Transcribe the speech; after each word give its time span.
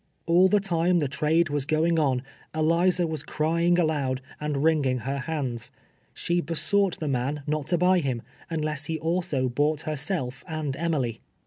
All 0.25 0.47
the 0.47 0.59
time 0.59 0.97
the 0.97 1.07
trade 1.07 1.49
was 1.49 1.63
going 1.67 1.99
on, 1.99 2.23
Eliza 2.55 3.05
"was 3.05 3.21
cr^'ing 3.23 3.77
alond, 3.77 4.17
and 4.39 4.63
wringing 4.63 4.97
her 4.97 5.23
liands. 5.27 5.69
She 6.11 6.41
hesonglit 6.41 6.97
the 6.97 7.07
man 7.07 7.43
not 7.45 7.67
to 7.67 7.77
Iniy 7.77 8.01
him, 8.01 8.23
unless 8.49 8.85
he 8.85 8.97
also 8.97 9.47
bought 9.47 9.81
herself 9.81 10.43
and 10.47 10.75
Emily. 10.75 11.21